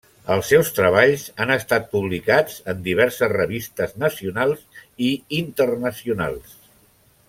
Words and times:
Els 0.35 0.47
seus 0.51 0.69
treballs 0.77 1.25
han 1.45 1.53
estat 1.57 1.85
publicats 1.91 2.57
en 2.73 2.81
diverses 2.89 3.33
revistes 3.37 3.95
nacionals 4.07 4.85
i 5.11 5.13
internacionals. 5.45 6.63